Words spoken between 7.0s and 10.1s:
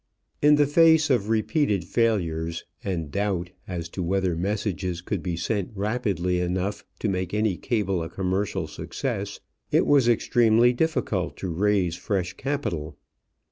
to make any cable a commercial success, it was